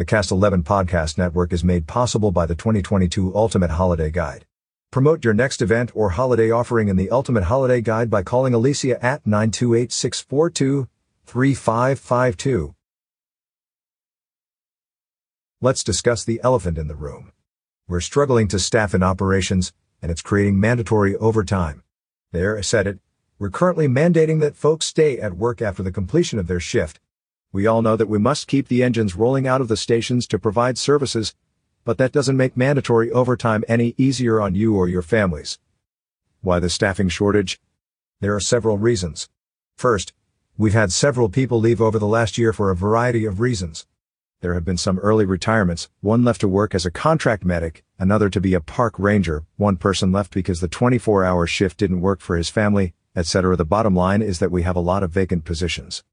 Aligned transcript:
The 0.00 0.06
Cast 0.06 0.30
11 0.30 0.62
podcast 0.62 1.18
network 1.18 1.52
is 1.52 1.62
made 1.62 1.86
possible 1.86 2.32
by 2.32 2.46
the 2.46 2.54
2022 2.54 3.36
Ultimate 3.36 3.72
Holiday 3.72 4.10
Guide. 4.10 4.46
Promote 4.90 5.26
your 5.26 5.34
next 5.34 5.60
event 5.60 5.90
or 5.94 6.08
holiday 6.08 6.50
offering 6.50 6.88
in 6.88 6.96
the 6.96 7.10
Ultimate 7.10 7.44
Holiday 7.44 7.82
Guide 7.82 8.08
by 8.08 8.22
calling 8.22 8.54
Alicia 8.54 8.96
at 9.04 9.26
928 9.26 9.92
642 9.92 10.88
3552. 11.26 12.74
Let's 15.60 15.84
discuss 15.84 16.24
the 16.24 16.40
elephant 16.42 16.78
in 16.78 16.88
the 16.88 16.96
room. 16.96 17.32
We're 17.86 18.00
struggling 18.00 18.48
to 18.48 18.58
staff 18.58 18.94
in 18.94 19.02
operations, 19.02 19.74
and 20.00 20.10
it's 20.10 20.22
creating 20.22 20.58
mandatory 20.58 21.14
overtime. 21.16 21.82
There, 22.32 22.56
I 22.56 22.62
said 22.62 22.86
it. 22.86 23.00
We're 23.38 23.50
currently 23.50 23.86
mandating 23.86 24.40
that 24.40 24.56
folks 24.56 24.86
stay 24.86 25.18
at 25.18 25.36
work 25.36 25.60
after 25.60 25.82
the 25.82 25.92
completion 25.92 26.38
of 26.38 26.46
their 26.46 26.58
shift. 26.58 27.00
We 27.52 27.66
all 27.66 27.82
know 27.82 27.96
that 27.96 28.08
we 28.08 28.18
must 28.18 28.46
keep 28.46 28.68
the 28.68 28.84
engines 28.84 29.16
rolling 29.16 29.48
out 29.48 29.60
of 29.60 29.66
the 29.66 29.76
stations 29.76 30.28
to 30.28 30.38
provide 30.38 30.78
services, 30.78 31.34
but 31.84 31.98
that 31.98 32.12
doesn't 32.12 32.36
make 32.36 32.56
mandatory 32.56 33.10
overtime 33.10 33.64
any 33.66 33.94
easier 33.98 34.40
on 34.40 34.54
you 34.54 34.76
or 34.76 34.86
your 34.86 35.02
families. 35.02 35.58
Why 36.42 36.60
the 36.60 36.70
staffing 36.70 37.08
shortage? 37.08 37.60
There 38.20 38.36
are 38.36 38.40
several 38.40 38.78
reasons. 38.78 39.28
First, 39.76 40.12
we've 40.56 40.74
had 40.74 40.92
several 40.92 41.28
people 41.28 41.58
leave 41.58 41.80
over 41.80 41.98
the 41.98 42.06
last 42.06 42.38
year 42.38 42.52
for 42.52 42.70
a 42.70 42.76
variety 42.76 43.24
of 43.24 43.40
reasons. 43.40 43.84
There 44.42 44.54
have 44.54 44.64
been 44.64 44.76
some 44.76 45.00
early 45.00 45.24
retirements, 45.24 45.88
one 46.00 46.22
left 46.22 46.42
to 46.42 46.48
work 46.48 46.72
as 46.72 46.86
a 46.86 46.90
contract 46.90 47.44
medic, 47.44 47.82
another 47.98 48.30
to 48.30 48.40
be 48.40 48.54
a 48.54 48.60
park 48.60 48.94
ranger, 48.96 49.44
one 49.56 49.76
person 49.76 50.12
left 50.12 50.32
because 50.32 50.60
the 50.60 50.68
24-hour 50.68 51.48
shift 51.48 51.78
didn't 51.78 52.00
work 52.00 52.20
for 52.20 52.36
his 52.36 52.48
family, 52.48 52.94
etc. 53.16 53.56
The 53.56 53.64
bottom 53.64 53.96
line 53.96 54.22
is 54.22 54.38
that 54.38 54.52
we 54.52 54.62
have 54.62 54.76
a 54.76 54.80
lot 54.80 55.02
of 55.02 55.10
vacant 55.10 55.44
positions. 55.44 56.04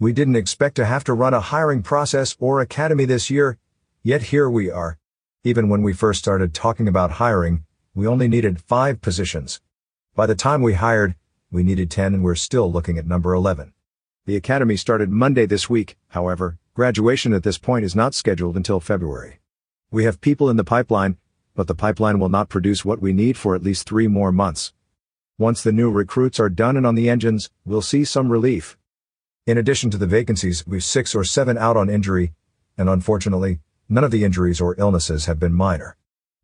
We 0.00 0.12
didn't 0.12 0.36
expect 0.36 0.76
to 0.76 0.84
have 0.84 1.02
to 1.04 1.12
run 1.12 1.34
a 1.34 1.40
hiring 1.40 1.82
process 1.82 2.36
or 2.38 2.60
academy 2.60 3.04
this 3.04 3.30
year, 3.30 3.58
yet 4.04 4.22
here 4.22 4.48
we 4.48 4.70
are. 4.70 4.96
Even 5.42 5.68
when 5.68 5.82
we 5.82 5.92
first 5.92 6.20
started 6.20 6.54
talking 6.54 6.86
about 6.86 7.18
hiring, 7.18 7.64
we 7.96 8.06
only 8.06 8.28
needed 8.28 8.62
five 8.62 9.00
positions. 9.00 9.60
By 10.14 10.26
the 10.26 10.36
time 10.36 10.62
we 10.62 10.74
hired, 10.74 11.16
we 11.50 11.64
needed 11.64 11.90
10 11.90 12.14
and 12.14 12.22
we're 12.22 12.36
still 12.36 12.70
looking 12.70 12.96
at 12.96 13.08
number 13.08 13.34
11. 13.34 13.72
The 14.24 14.36
academy 14.36 14.76
started 14.76 15.10
Monday 15.10 15.46
this 15.46 15.68
week, 15.68 15.96
however, 16.10 16.58
graduation 16.74 17.32
at 17.32 17.42
this 17.42 17.58
point 17.58 17.84
is 17.84 17.96
not 17.96 18.14
scheduled 18.14 18.56
until 18.56 18.78
February. 18.78 19.40
We 19.90 20.04
have 20.04 20.20
people 20.20 20.48
in 20.48 20.56
the 20.56 20.62
pipeline, 20.62 21.16
but 21.56 21.66
the 21.66 21.74
pipeline 21.74 22.20
will 22.20 22.28
not 22.28 22.48
produce 22.48 22.84
what 22.84 23.02
we 23.02 23.12
need 23.12 23.36
for 23.36 23.56
at 23.56 23.64
least 23.64 23.88
three 23.88 24.06
more 24.06 24.30
months. 24.30 24.72
Once 25.38 25.64
the 25.64 25.72
new 25.72 25.90
recruits 25.90 26.38
are 26.38 26.48
done 26.48 26.76
and 26.76 26.86
on 26.86 26.94
the 26.94 27.10
engines, 27.10 27.50
we'll 27.64 27.82
see 27.82 28.04
some 28.04 28.30
relief. 28.30 28.78
In 29.48 29.56
addition 29.56 29.88
to 29.92 29.96
the 29.96 30.06
vacancies, 30.06 30.66
we've 30.66 30.84
six 30.84 31.14
or 31.14 31.24
seven 31.24 31.56
out 31.56 31.74
on 31.74 31.88
injury, 31.88 32.34
and 32.76 32.86
unfortunately, 32.86 33.60
none 33.88 34.04
of 34.04 34.10
the 34.10 34.22
injuries 34.22 34.60
or 34.60 34.74
illnesses 34.76 35.24
have 35.24 35.40
been 35.40 35.54
minor. 35.54 35.96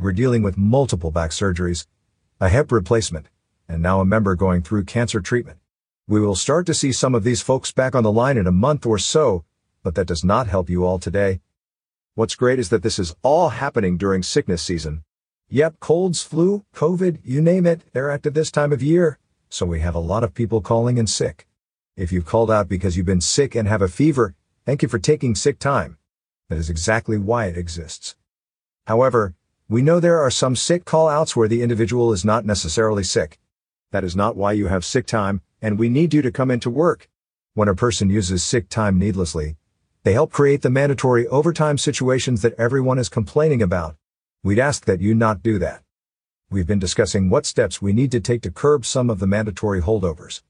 We're 0.00 0.10
dealing 0.10 0.42
with 0.42 0.58
multiple 0.58 1.12
back 1.12 1.30
surgeries, 1.30 1.86
a 2.40 2.48
hip 2.48 2.72
replacement, 2.72 3.28
and 3.68 3.80
now 3.80 4.00
a 4.00 4.04
member 4.04 4.34
going 4.34 4.62
through 4.62 4.82
cancer 4.86 5.20
treatment. 5.20 5.60
We 6.08 6.18
will 6.18 6.34
start 6.34 6.66
to 6.66 6.74
see 6.74 6.90
some 6.90 7.14
of 7.14 7.22
these 7.22 7.40
folks 7.40 7.70
back 7.70 7.94
on 7.94 8.02
the 8.02 8.10
line 8.10 8.36
in 8.36 8.48
a 8.48 8.50
month 8.50 8.84
or 8.84 8.98
so, 8.98 9.44
but 9.84 9.94
that 9.94 10.08
does 10.08 10.24
not 10.24 10.48
help 10.48 10.68
you 10.68 10.84
all 10.84 10.98
today. 10.98 11.38
What's 12.16 12.34
great 12.34 12.58
is 12.58 12.68
that 12.70 12.82
this 12.82 12.98
is 12.98 13.14
all 13.22 13.50
happening 13.50 13.96
during 13.96 14.24
sickness 14.24 14.60
season. 14.60 15.04
Yep, 15.50 15.78
colds, 15.78 16.24
flu, 16.24 16.64
COVID, 16.74 17.20
you 17.22 17.40
name 17.40 17.64
it, 17.64 17.82
they're 17.92 18.10
active 18.10 18.34
this 18.34 18.50
time 18.50 18.72
of 18.72 18.82
year, 18.82 19.20
so 19.48 19.64
we 19.64 19.78
have 19.78 19.94
a 19.94 20.00
lot 20.00 20.24
of 20.24 20.34
people 20.34 20.60
calling 20.60 20.98
in 20.98 21.06
sick. 21.06 21.47
If 21.98 22.12
you've 22.12 22.24
called 22.24 22.48
out 22.48 22.68
because 22.68 22.96
you've 22.96 23.06
been 23.06 23.20
sick 23.20 23.56
and 23.56 23.66
have 23.66 23.82
a 23.82 23.88
fever, 23.88 24.36
thank 24.64 24.82
you 24.82 24.88
for 24.88 25.00
taking 25.00 25.34
sick 25.34 25.58
time. 25.58 25.98
That 26.48 26.56
is 26.56 26.70
exactly 26.70 27.18
why 27.18 27.46
it 27.46 27.58
exists. 27.58 28.14
However, 28.86 29.34
we 29.68 29.82
know 29.82 29.98
there 29.98 30.20
are 30.20 30.30
some 30.30 30.54
sick 30.54 30.84
call-outs 30.84 31.34
where 31.34 31.48
the 31.48 31.60
individual 31.60 32.12
is 32.12 32.24
not 32.24 32.46
necessarily 32.46 33.02
sick. 33.02 33.40
That 33.90 34.04
is 34.04 34.14
not 34.14 34.36
why 34.36 34.52
you 34.52 34.68
have 34.68 34.84
sick 34.84 35.08
time, 35.08 35.42
and 35.60 35.76
we 35.76 35.88
need 35.88 36.14
you 36.14 36.22
to 36.22 36.30
come 36.30 36.52
into 36.52 36.70
work. 36.70 37.10
When 37.54 37.66
a 37.66 37.74
person 37.74 38.10
uses 38.10 38.44
sick 38.44 38.68
time 38.68 38.96
needlessly, 38.96 39.56
they 40.04 40.12
help 40.12 40.30
create 40.30 40.62
the 40.62 40.70
mandatory 40.70 41.26
overtime 41.26 41.78
situations 41.78 42.42
that 42.42 42.54
everyone 42.54 43.00
is 43.00 43.08
complaining 43.08 43.60
about. 43.60 43.96
We'd 44.44 44.60
ask 44.60 44.84
that 44.84 45.00
you 45.00 45.16
not 45.16 45.42
do 45.42 45.58
that. 45.58 45.82
We've 46.48 46.64
been 46.64 46.78
discussing 46.78 47.28
what 47.28 47.44
steps 47.44 47.82
we 47.82 47.92
need 47.92 48.12
to 48.12 48.20
take 48.20 48.42
to 48.42 48.52
curb 48.52 48.86
some 48.86 49.10
of 49.10 49.18
the 49.18 49.26
mandatory 49.26 49.82
holdovers. 49.82 50.42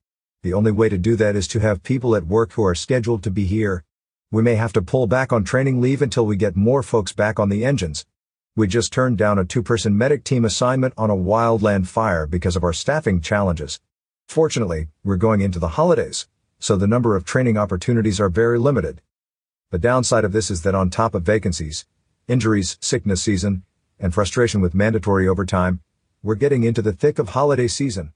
The 0.44 0.54
only 0.54 0.70
way 0.70 0.88
to 0.88 0.96
do 0.96 1.16
that 1.16 1.34
is 1.34 1.48
to 1.48 1.58
have 1.58 1.82
people 1.82 2.14
at 2.14 2.28
work 2.28 2.52
who 2.52 2.64
are 2.64 2.74
scheduled 2.74 3.24
to 3.24 3.30
be 3.30 3.44
here. 3.44 3.82
We 4.30 4.40
may 4.40 4.54
have 4.54 4.72
to 4.74 4.82
pull 4.82 5.08
back 5.08 5.32
on 5.32 5.42
training 5.42 5.80
leave 5.80 6.00
until 6.00 6.24
we 6.26 6.36
get 6.36 6.54
more 6.54 6.84
folks 6.84 7.12
back 7.12 7.40
on 7.40 7.48
the 7.48 7.64
engines. 7.64 8.06
We 8.54 8.68
just 8.68 8.92
turned 8.92 9.18
down 9.18 9.40
a 9.40 9.44
two-person 9.44 9.98
medic 9.98 10.22
team 10.22 10.44
assignment 10.44 10.94
on 10.96 11.10
a 11.10 11.16
wildland 11.16 11.88
fire 11.88 12.24
because 12.24 12.54
of 12.54 12.62
our 12.62 12.72
staffing 12.72 13.20
challenges. 13.20 13.80
Fortunately, 14.28 14.86
we're 15.02 15.16
going 15.16 15.40
into 15.40 15.58
the 15.58 15.70
holidays, 15.70 16.28
so 16.60 16.76
the 16.76 16.86
number 16.86 17.16
of 17.16 17.24
training 17.24 17.56
opportunities 17.56 18.20
are 18.20 18.28
very 18.28 18.60
limited. 18.60 19.02
The 19.72 19.78
downside 19.80 20.24
of 20.24 20.32
this 20.32 20.52
is 20.52 20.62
that 20.62 20.74
on 20.74 20.88
top 20.88 21.16
of 21.16 21.24
vacancies, 21.24 21.84
injuries, 22.28 22.78
sickness 22.80 23.20
season, 23.20 23.64
and 23.98 24.14
frustration 24.14 24.60
with 24.60 24.72
mandatory 24.72 25.26
overtime, 25.26 25.80
we're 26.22 26.36
getting 26.36 26.62
into 26.62 26.80
the 26.80 26.92
thick 26.92 27.18
of 27.18 27.30
holiday 27.30 27.66
season. 27.66 28.12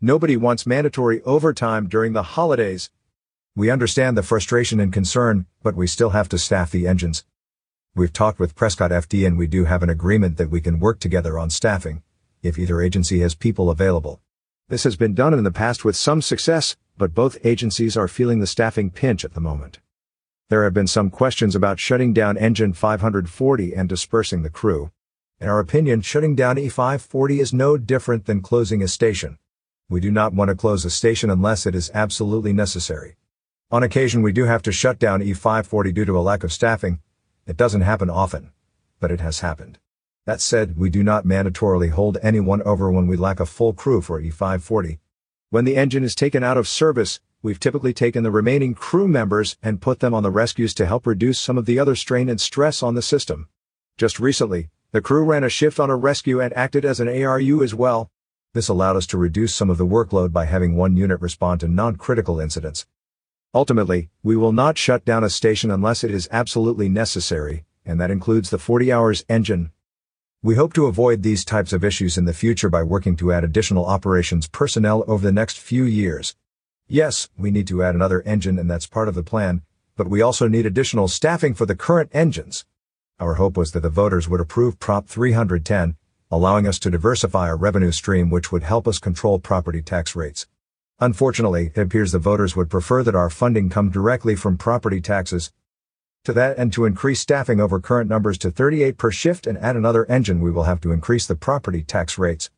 Nobody 0.00 0.36
wants 0.36 0.66
mandatory 0.66 1.22
overtime 1.22 1.88
during 1.88 2.12
the 2.12 2.22
holidays. 2.22 2.90
We 3.54 3.70
understand 3.70 4.14
the 4.14 4.22
frustration 4.22 4.78
and 4.78 4.92
concern, 4.92 5.46
but 5.62 5.74
we 5.74 5.86
still 5.86 6.10
have 6.10 6.28
to 6.28 6.38
staff 6.38 6.70
the 6.70 6.86
engines. 6.86 7.24
We've 7.94 8.12
talked 8.12 8.38
with 8.38 8.54
Prescott 8.54 8.90
FD 8.90 9.26
and 9.26 9.38
we 9.38 9.46
do 9.46 9.64
have 9.64 9.82
an 9.82 9.88
agreement 9.88 10.36
that 10.36 10.50
we 10.50 10.60
can 10.60 10.80
work 10.80 11.00
together 11.00 11.38
on 11.38 11.48
staffing, 11.48 12.02
if 12.42 12.58
either 12.58 12.82
agency 12.82 13.20
has 13.20 13.34
people 13.34 13.70
available. 13.70 14.20
This 14.68 14.84
has 14.84 14.96
been 14.96 15.14
done 15.14 15.32
in 15.32 15.44
the 15.44 15.50
past 15.50 15.82
with 15.82 15.96
some 15.96 16.20
success, 16.20 16.76
but 16.98 17.14
both 17.14 17.38
agencies 17.42 17.96
are 17.96 18.06
feeling 18.06 18.40
the 18.40 18.46
staffing 18.46 18.90
pinch 18.90 19.24
at 19.24 19.32
the 19.32 19.40
moment. 19.40 19.80
There 20.50 20.64
have 20.64 20.74
been 20.74 20.86
some 20.86 21.08
questions 21.08 21.56
about 21.56 21.80
shutting 21.80 22.12
down 22.12 22.36
engine 22.36 22.74
540 22.74 23.74
and 23.74 23.88
dispersing 23.88 24.42
the 24.42 24.50
crew. 24.50 24.90
In 25.40 25.48
our 25.48 25.58
opinion, 25.58 26.02
shutting 26.02 26.34
down 26.34 26.56
E540 26.56 27.40
is 27.40 27.54
no 27.54 27.78
different 27.78 28.26
than 28.26 28.42
closing 28.42 28.82
a 28.82 28.88
station. 28.88 29.38
We 29.88 30.00
do 30.00 30.10
not 30.10 30.34
want 30.34 30.48
to 30.48 30.56
close 30.56 30.84
a 30.84 30.90
station 30.90 31.30
unless 31.30 31.64
it 31.64 31.76
is 31.76 31.92
absolutely 31.94 32.52
necessary. 32.52 33.14
On 33.70 33.84
occasion 33.84 34.20
we 34.20 34.32
do 34.32 34.42
have 34.42 34.62
to 34.62 34.72
shut 34.72 34.98
down 34.98 35.20
E540 35.22 35.94
due 35.94 36.04
to 36.04 36.18
a 36.18 36.20
lack 36.20 36.42
of 36.42 36.52
staffing. 36.52 36.98
It 37.46 37.56
doesn't 37.56 37.82
happen 37.82 38.10
often, 38.10 38.50
but 38.98 39.12
it 39.12 39.20
has 39.20 39.40
happened. 39.40 39.78
That 40.24 40.40
said, 40.40 40.76
we 40.76 40.90
do 40.90 41.04
not 41.04 41.24
mandatorily 41.24 41.90
hold 41.90 42.18
anyone 42.20 42.62
over 42.62 42.90
when 42.90 43.06
we 43.06 43.16
lack 43.16 43.38
a 43.38 43.46
full 43.46 43.72
crew 43.72 44.00
for 44.00 44.20
E540. 44.20 44.98
When 45.50 45.64
the 45.64 45.76
engine 45.76 46.02
is 46.02 46.16
taken 46.16 46.42
out 46.42 46.56
of 46.56 46.66
service, 46.66 47.20
we've 47.40 47.60
typically 47.60 47.94
taken 47.94 48.24
the 48.24 48.32
remaining 48.32 48.74
crew 48.74 49.06
members 49.06 49.56
and 49.62 49.80
put 49.80 50.00
them 50.00 50.14
on 50.14 50.24
the 50.24 50.32
rescues 50.32 50.74
to 50.74 50.86
help 50.86 51.06
reduce 51.06 51.38
some 51.38 51.56
of 51.56 51.64
the 51.64 51.78
other 51.78 51.94
strain 51.94 52.28
and 52.28 52.40
stress 52.40 52.82
on 52.82 52.96
the 52.96 53.02
system. 53.02 53.48
Just 53.96 54.18
recently, 54.18 54.68
the 54.90 55.00
crew 55.00 55.22
ran 55.22 55.44
a 55.44 55.48
shift 55.48 55.78
on 55.78 55.90
a 55.90 55.96
rescue 55.96 56.40
and 56.40 56.52
acted 56.56 56.84
as 56.84 56.98
an 56.98 57.06
ARU 57.06 57.62
as 57.62 57.72
well. 57.72 58.10
This 58.56 58.68
allowed 58.68 58.96
us 58.96 59.06
to 59.08 59.18
reduce 59.18 59.54
some 59.54 59.68
of 59.68 59.76
the 59.76 59.84
workload 59.84 60.32
by 60.32 60.46
having 60.46 60.76
one 60.76 60.96
unit 60.96 61.20
respond 61.20 61.60
to 61.60 61.68
non-critical 61.68 62.40
incidents. 62.40 62.86
Ultimately, 63.52 64.08
we 64.22 64.34
will 64.34 64.50
not 64.50 64.78
shut 64.78 65.04
down 65.04 65.22
a 65.22 65.28
station 65.28 65.70
unless 65.70 66.02
it 66.02 66.10
is 66.10 66.26
absolutely 66.32 66.88
necessary, 66.88 67.66
and 67.84 68.00
that 68.00 68.10
includes 68.10 68.48
the 68.48 68.56
40 68.56 68.90
hours 68.90 69.26
engine. 69.28 69.72
We 70.42 70.54
hope 70.54 70.72
to 70.72 70.86
avoid 70.86 71.22
these 71.22 71.44
types 71.44 71.74
of 71.74 71.84
issues 71.84 72.16
in 72.16 72.24
the 72.24 72.32
future 72.32 72.70
by 72.70 72.82
working 72.82 73.14
to 73.16 73.30
add 73.30 73.44
additional 73.44 73.84
operations 73.84 74.48
personnel 74.48 75.04
over 75.06 75.22
the 75.22 75.32
next 75.32 75.58
few 75.58 75.84
years. 75.84 76.34
Yes, 76.88 77.28
we 77.36 77.50
need 77.50 77.66
to 77.66 77.82
add 77.82 77.94
another 77.94 78.22
engine 78.22 78.58
and 78.58 78.70
that's 78.70 78.86
part 78.86 79.06
of 79.06 79.14
the 79.14 79.22
plan, 79.22 79.60
but 79.96 80.08
we 80.08 80.22
also 80.22 80.48
need 80.48 80.64
additional 80.64 81.08
staffing 81.08 81.52
for 81.52 81.66
the 81.66 81.76
current 81.76 82.08
engines. 82.14 82.64
Our 83.20 83.34
hope 83.34 83.58
was 83.58 83.72
that 83.72 83.80
the 83.80 83.90
voters 83.90 84.30
would 84.30 84.40
approve 84.40 84.80
Prop 84.80 85.08
310, 85.08 85.96
allowing 86.36 86.68
us 86.68 86.78
to 86.78 86.90
diversify 86.90 87.48
our 87.48 87.56
revenue 87.56 87.90
stream 87.90 88.28
which 88.28 88.52
would 88.52 88.62
help 88.62 88.86
us 88.86 88.98
control 88.98 89.38
property 89.38 89.80
tax 89.80 90.14
rates. 90.14 90.46
Unfortunately, 91.00 91.72
it 91.74 91.80
appears 91.80 92.12
the 92.12 92.18
voters 92.18 92.54
would 92.54 92.68
prefer 92.68 93.02
that 93.02 93.14
our 93.14 93.30
funding 93.30 93.70
come 93.70 93.88
directly 93.88 94.36
from 94.36 94.58
property 94.58 95.00
taxes. 95.00 95.50
To 96.24 96.34
that 96.34 96.58
and 96.58 96.70
to 96.74 96.84
increase 96.84 97.20
staffing 97.20 97.58
over 97.58 97.80
current 97.80 98.10
numbers 98.10 98.36
to 98.38 98.50
38 98.50 98.98
per 98.98 99.10
shift 99.10 99.46
and 99.46 99.56
add 99.56 99.76
another 99.76 100.04
engine 100.10 100.42
we 100.42 100.50
will 100.50 100.64
have 100.64 100.82
to 100.82 100.92
increase 100.92 101.26
the 101.26 101.36
property 101.36 101.82
tax 101.82 102.18
rates. 102.18 102.50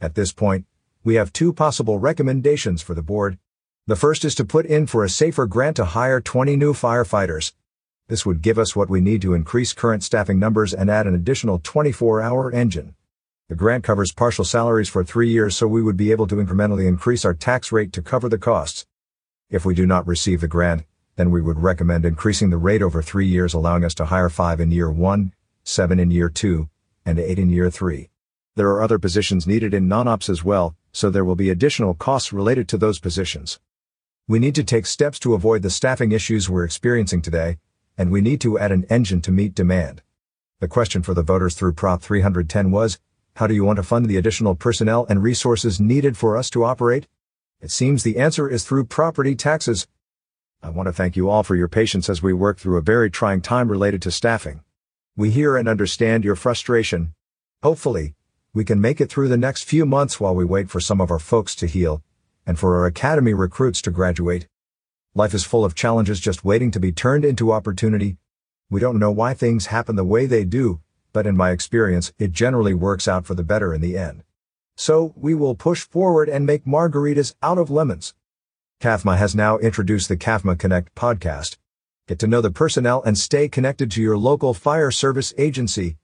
At 0.00 0.14
this 0.14 0.32
point, 0.32 0.66
we 1.02 1.16
have 1.16 1.32
two 1.32 1.52
possible 1.52 1.98
recommendations 1.98 2.82
for 2.82 2.94
the 2.94 3.02
board. 3.02 3.38
The 3.88 3.96
first 3.96 4.24
is 4.24 4.36
to 4.36 4.44
put 4.44 4.64
in 4.64 4.86
for 4.86 5.02
a 5.02 5.08
safer 5.08 5.46
grant 5.46 5.74
to 5.76 5.84
hire 5.86 6.20
20 6.20 6.54
new 6.54 6.72
firefighters. 6.72 7.52
This 8.06 8.24
would 8.24 8.42
give 8.42 8.58
us 8.58 8.76
what 8.76 8.90
we 8.90 9.00
need 9.00 9.22
to 9.22 9.34
increase 9.34 9.72
current 9.72 10.04
staffing 10.04 10.38
numbers 10.38 10.72
and 10.72 10.88
add 10.88 11.06
an 11.06 11.14
additional 11.14 11.58
24-hour 11.58 12.52
engine. 12.52 12.94
The 13.46 13.54
grant 13.54 13.84
covers 13.84 14.10
partial 14.10 14.46
salaries 14.46 14.88
for 14.88 15.04
three 15.04 15.28
years 15.28 15.54
so 15.54 15.68
we 15.68 15.82
would 15.82 15.98
be 15.98 16.10
able 16.12 16.26
to 16.28 16.36
incrementally 16.36 16.88
increase 16.88 17.26
our 17.26 17.34
tax 17.34 17.70
rate 17.70 17.92
to 17.92 18.00
cover 18.00 18.26
the 18.26 18.38
costs. 18.38 18.86
If 19.50 19.66
we 19.66 19.74
do 19.74 19.84
not 19.84 20.06
receive 20.06 20.40
the 20.40 20.48
grant, 20.48 20.86
then 21.16 21.30
we 21.30 21.42
would 21.42 21.58
recommend 21.58 22.06
increasing 22.06 22.48
the 22.48 22.56
rate 22.56 22.80
over 22.80 23.02
three 23.02 23.26
years 23.26 23.52
allowing 23.52 23.84
us 23.84 23.94
to 23.96 24.06
hire 24.06 24.30
five 24.30 24.60
in 24.60 24.70
year 24.70 24.90
one, 24.90 25.34
seven 25.62 26.00
in 26.00 26.10
year 26.10 26.30
two, 26.30 26.70
and 27.04 27.18
eight 27.18 27.38
in 27.38 27.50
year 27.50 27.70
three. 27.70 28.08
There 28.56 28.70
are 28.70 28.82
other 28.82 28.98
positions 28.98 29.46
needed 29.46 29.74
in 29.74 29.88
non-ops 29.88 30.30
as 30.30 30.42
well, 30.42 30.74
so 30.90 31.10
there 31.10 31.24
will 31.24 31.36
be 31.36 31.50
additional 31.50 31.92
costs 31.92 32.32
related 32.32 32.66
to 32.68 32.78
those 32.78 32.98
positions. 32.98 33.60
We 34.26 34.38
need 34.38 34.54
to 34.54 34.64
take 34.64 34.86
steps 34.86 35.18
to 35.18 35.34
avoid 35.34 35.60
the 35.60 35.68
staffing 35.68 36.12
issues 36.12 36.48
we're 36.48 36.64
experiencing 36.64 37.20
today, 37.20 37.58
and 37.98 38.10
we 38.10 38.22
need 38.22 38.40
to 38.40 38.58
add 38.58 38.72
an 38.72 38.86
engine 38.88 39.20
to 39.20 39.30
meet 39.30 39.54
demand. 39.54 40.00
The 40.60 40.68
question 40.68 41.02
for 41.02 41.12
the 41.12 41.22
voters 41.22 41.54
through 41.54 41.74
Prop 41.74 42.00
310 42.00 42.70
was, 42.70 42.98
how 43.36 43.48
do 43.48 43.54
you 43.54 43.64
want 43.64 43.78
to 43.78 43.82
fund 43.82 44.06
the 44.06 44.16
additional 44.16 44.54
personnel 44.54 45.06
and 45.08 45.20
resources 45.20 45.80
needed 45.80 46.16
for 46.16 46.36
us 46.36 46.48
to 46.50 46.62
operate? 46.62 47.08
It 47.60 47.72
seems 47.72 48.04
the 48.04 48.18
answer 48.18 48.48
is 48.48 48.62
through 48.62 48.84
property 48.84 49.34
taxes. 49.34 49.88
I 50.62 50.70
want 50.70 50.86
to 50.86 50.92
thank 50.92 51.16
you 51.16 51.28
all 51.28 51.42
for 51.42 51.56
your 51.56 51.66
patience 51.66 52.08
as 52.08 52.22
we 52.22 52.32
work 52.32 52.58
through 52.58 52.76
a 52.76 52.82
very 52.82 53.10
trying 53.10 53.40
time 53.40 53.68
related 53.68 54.00
to 54.02 54.12
staffing. 54.12 54.60
We 55.16 55.32
hear 55.32 55.56
and 55.56 55.68
understand 55.68 56.24
your 56.24 56.36
frustration. 56.36 57.12
Hopefully, 57.60 58.14
we 58.52 58.64
can 58.64 58.80
make 58.80 59.00
it 59.00 59.10
through 59.10 59.26
the 59.26 59.36
next 59.36 59.64
few 59.64 59.84
months 59.84 60.20
while 60.20 60.34
we 60.36 60.44
wait 60.44 60.70
for 60.70 60.78
some 60.78 61.00
of 61.00 61.10
our 61.10 61.18
folks 61.18 61.56
to 61.56 61.66
heal 61.66 62.04
and 62.46 62.56
for 62.56 62.76
our 62.76 62.86
academy 62.86 63.34
recruits 63.34 63.82
to 63.82 63.90
graduate. 63.90 64.46
Life 65.12 65.34
is 65.34 65.42
full 65.42 65.64
of 65.64 65.74
challenges 65.74 66.20
just 66.20 66.44
waiting 66.44 66.70
to 66.70 66.78
be 66.78 66.92
turned 66.92 67.24
into 67.24 67.50
opportunity. 67.50 68.16
We 68.70 68.78
don't 68.78 69.00
know 69.00 69.10
why 69.10 69.34
things 69.34 69.66
happen 69.66 69.96
the 69.96 70.04
way 70.04 70.26
they 70.26 70.44
do, 70.44 70.82
but 71.14 71.26
in 71.26 71.34
my 71.34 71.50
experience, 71.50 72.12
it 72.18 72.32
generally 72.32 72.74
works 72.74 73.08
out 73.08 73.24
for 73.24 73.34
the 73.34 73.42
better 73.42 73.72
in 73.72 73.80
the 73.80 73.96
end. 73.96 74.22
So, 74.76 75.14
we 75.16 75.34
will 75.34 75.54
push 75.54 75.80
forward 75.80 76.28
and 76.28 76.44
make 76.44 76.66
margaritas 76.66 77.34
out 77.42 77.56
of 77.56 77.70
lemons. 77.70 78.12
CAFMA 78.82 79.16
has 79.16 79.34
now 79.34 79.56
introduced 79.56 80.10
the 80.10 80.16
CAFMA 80.18 80.58
Connect 80.58 80.94
podcast. 80.94 81.56
Get 82.06 82.18
to 82.18 82.26
know 82.26 82.42
the 82.42 82.50
personnel 82.50 83.02
and 83.02 83.16
stay 83.16 83.48
connected 83.48 83.90
to 83.92 84.02
your 84.02 84.18
local 84.18 84.52
fire 84.52 84.90
service 84.90 85.32
agency. 85.38 85.96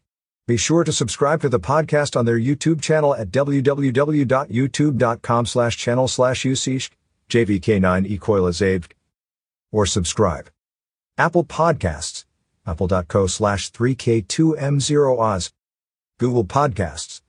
Be 0.47 0.57
sure 0.57 0.83
to 0.85 0.93
subscribe 0.93 1.43
to 1.43 1.51
the 1.51 1.61
podcast 1.61 2.17
on 2.17 2.25
their 2.25 2.39
YouTube 2.39 2.81
channel 2.81 3.15
at 3.15 3.31
www.youtube.com 3.31 5.47
slash 5.47 5.77
channel 5.77 6.09
slash 6.09 6.47
usage 6.47 6.91
JVK9 7.29 8.19
Ecoilazaved 8.19 8.93
or 9.71 9.85
subscribe. 9.87 10.51
Apple 11.17 11.45
Podcasts, 11.45 12.25
apple.co 12.67 13.27
slash 13.27 13.71
3K2M0Oz, 13.73 15.53
Google 16.19 16.45
Podcasts, 16.45 17.23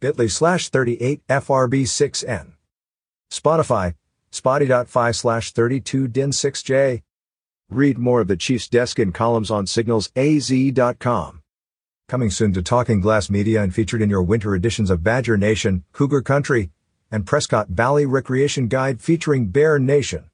bit.ly 0.00 0.26
slash 0.26 0.70
38FRB6N, 0.70 2.52
Spotify, 3.30 3.94
spoti.fi 4.30 5.10
slash 5.10 5.52
32din6j. 5.52 7.02
Read 7.70 7.98
more 7.98 8.20
of 8.20 8.28
the 8.28 8.36
Chief's 8.36 8.68
desk 8.68 8.98
in 8.98 9.12
columns 9.12 9.50
on 9.50 9.64
signalsaz.com. 9.64 11.40
Coming 12.06 12.30
soon 12.30 12.52
to 12.52 12.62
Talking 12.62 13.00
Glass 13.00 13.30
Media 13.30 13.62
and 13.62 13.74
featured 13.74 14.02
in 14.02 14.10
your 14.10 14.22
winter 14.22 14.54
editions 14.54 14.90
of 14.90 15.02
Badger 15.02 15.38
Nation, 15.38 15.84
Cougar 15.92 16.20
Country, 16.20 16.70
and 17.10 17.24
Prescott 17.24 17.68
Valley 17.68 18.04
Recreation 18.04 18.68
Guide 18.68 19.00
featuring 19.00 19.46
Bear 19.46 19.78
Nation. 19.78 20.28